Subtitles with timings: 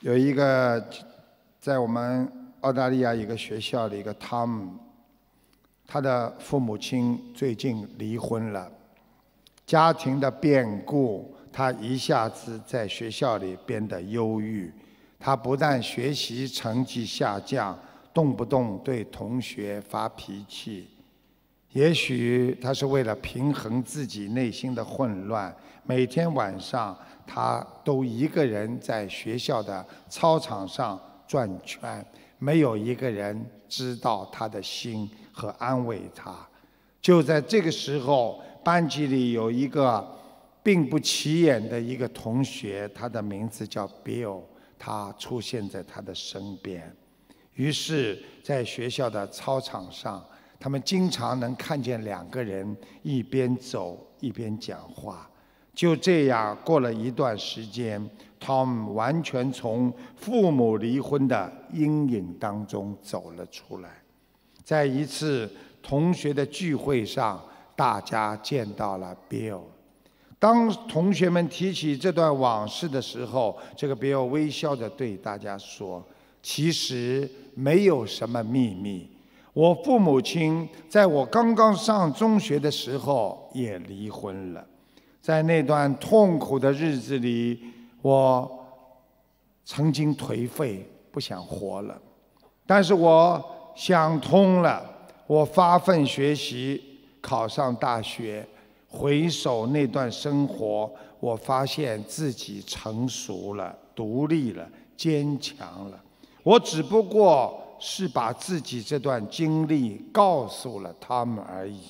[0.00, 0.84] 有一个
[1.58, 4.78] 在我们澳大利亚一个学校的一个汤姆，
[5.86, 8.70] 他的父母亲最近离婚了，
[9.64, 14.70] 家庭的变故，他一下子在学校里变得忧郁。
[15.18, 17.76] 他不但学习成绩下降，
[18.12, 20.88] 动不动对同学发脾气。
[21.72, 25.54] 也许他是为了平衡自己内心的混乱，
[25.84, 32.04] 每天晚上他都一个人在学校的操场上转圈，
[32.38, 36.34] 没有一个人知道他的心和安慰他。
[37.02, 40.06] 就在这个时候，班级里有一个
[40.62, 44.42] 并不起眼的一个同学，他的名字叫 Bill。
[44.78, 46.94] 他出现在他的身边，
[47.54, 50.22] 于是，在学校的操场上，
[50.60, 55.30] 他们经常能看见两个人一边走一边讲话。
[55.76, 63.90] 就这样过了一段时间，Tom 完全从父母离婚的阴影当中走了出来。
[64.64, 65.48] 在一次
[65.82, 67.40] 同学的聚会上，
[67.76, 69.60] 大家见到了 Bill。
[70.38, 76.02] 当同学们提起这段往事的时候，这个比尔微笑着对大家说
[76.42, 79.10] ：“其实没有什么秘密。
[79.52, 84.66] 我父母亲在我刚刚上中学的时候也离婚了。
[85.26, 87.60] 在那段痛苦的日子里，
[88.00, 88.48] 我
[89.64, 92.00] 曾经颓废，不想活了。
[92.64, 94.88] 但是我想通了，
[95.26, 96.80] 我发奋学习，
[97.20, 98.46] 考上大学。”
[98.88, 100.88] 回首那段生活，
[101.18, 104.64] 我发现自己成熟了、独立了、
[104.96, 106.00] 坚强了。
[106.44, 111.80] 我只不过是把自己这段经历告诉了他们而已。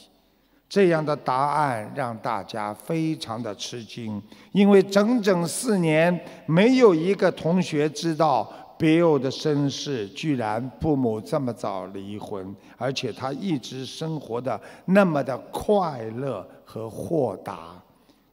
[0.69, 4.23] 这样的答案让大家非常的吃惊，
[4.53, 8.53] 因为整整四年，没有一个同学知道。
[8.79, 17.83] 比尔的身世，居然父母这么早离婚，而且他一直生活的那么的快乐和豁达。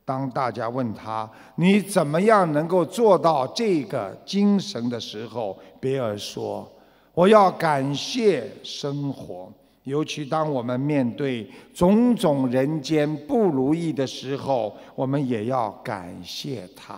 [0.04, 6.70] 当大家问他你怎么样能够做到这个精神的时候，比尔说
[7.16, 9.50] ：“我要感谢生活，
[9.84, 16.98] 尤其当我们面对种种人间不如意的时候，我们也要感谢他。”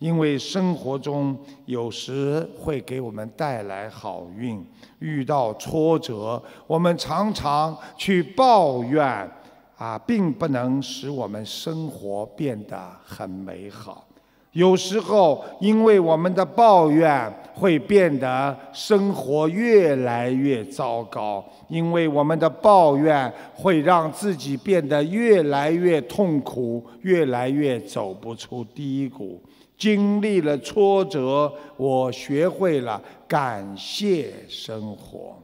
[0.00, 4.62] 因为生活中有时会给我们带来好运，
[4.98, 9.30] 遇到挫折，我们常常去抱怨，
[9.78, 14.04] 啊，并不能使我们生活变得很美好。
[14.52, 17.32] 有时候，因为我们的抱怨，
[17.64, 29.42] 会变得生活越来越糟糕；因为我们的抱怨，会让自己变得越来越痛苦，越来越走不出低谷。
[29.78, 35.34] 经历了挫折，我学会了感谢生活，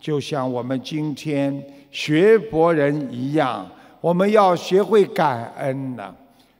[0.00, 3.70] 就像我们今天学佛人一样，
[4.00, 6.12] 我们要学会感恩呢。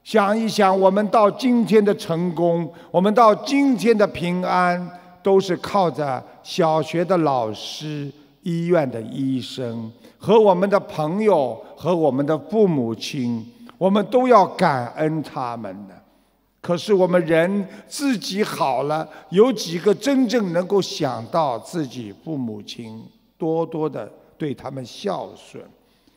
[0.05, 4.91] 想一想，我们到今天的成功，我们到今天的平安，
[5.23, 8.11] 都是靠着小学的老师、
[8.43, 13.47] 医院的医生和我们的朋友和我们的父母亲，
[13.79, 15.95] 我们都要感恩他们的。
[16.61, 23.03] 可是我们人自己好了，有几个真正能够想到自己父母亲，
[23.39, 25.65] 多多的对他们孝顺？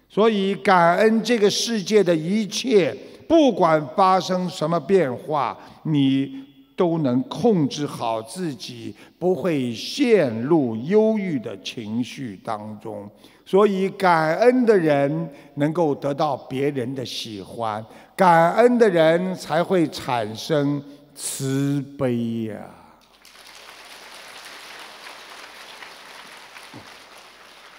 [0.09, 2.95] 所以感恩这个世界的一切，
[3.27, 6.43] 不管发生什么变化，你
[6.75, 13.09] 都能控制好自己，不会陷入忧郁的情绪当中。
[13.45, 17.85] 所以感恩的人能够得到别人的喜欢。
[18.15, 20.81] 感恩的人才会产生
[21.13, 22.55] 慈悲呀！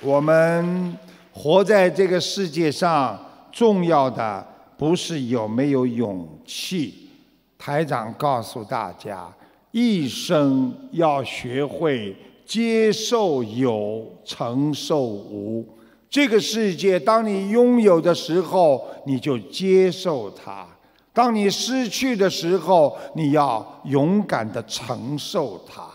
[0.00, 0.96] 我们
[1.38, 3.14] 活在这个世界上，
[3.52, 4.44] 重要的
[4.78, 7.10] 不是有没有勇气。
[7.58, 9.30] 台长告诉大家，
[9.70, 12.16] 一生要学会
[12.46, 15.62] 接受有，承受无。
[16.08, 20.66] 这个世界，当你拥有的时候，你就接受它；
[21.12, 25.86] 当你失去的时候，你要勇敢的承受它。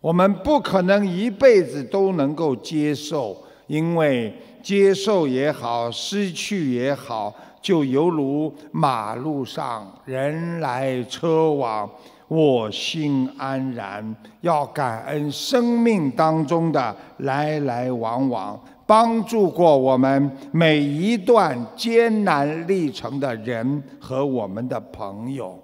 [0.00, 3.36] 我们不可能一辈子都能够接受，
[3.68, 11.88] 因为接受也好，失去也好，就犹如马路上人来车往，
[12.28, 14.14] 我心安然。
[14.40, 18.58] 要感恩生命当中的来来往往。
[18.86, 25.56] 帮助过我们每一段艰难历程的人和我们的朋友，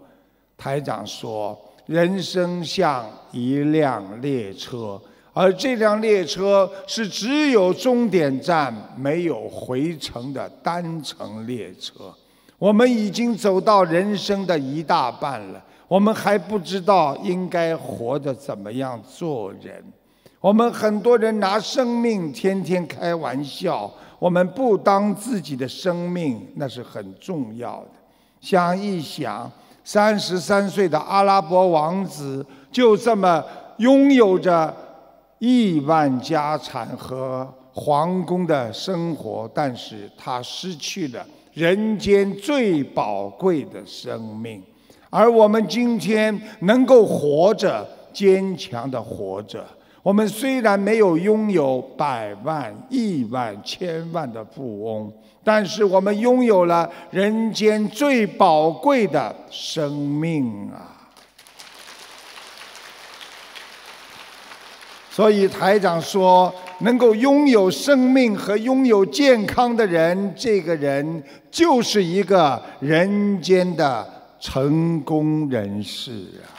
[0.57, 5.01] 台长说，人生像一辆列车，
[5.37, 12.11] 而这辆列车是只有终点站没有回程的单程列车。
[12.59, 19.85] 我们已经走到人生的一大半了，我们还不知道应该活得怎么样做人。
[20.41, 27.91] 我们很多人拿生命天天开玩笑，我们不当自己的生命，那是很重要的。
[28.41, 29.53] 想一想。
[29.88, 33.41] 三十三岁的阿拉伯王子就这么
[33.77, 34.75] 拥有着
[35.38, 44.62] 亿万家产和皇宫的生活，但是他失去了人间最宝贵的生命。
[45.11, 49.65] 而我们今天能够活着，坚强的活着。
[50.03, 55.12] 我们虽然没有拥有百万、亿万、千万的富翁。
[55.44, 60.96] 但是我们拥有了人间最宝贵的生命啊！
[65.17, 74.07] 所以台长说，能够拥有生命和拥有健康的人，这个人就是一个人间的
[74.39, 76.11] 成功人士
[76.45, 76.56] 啊！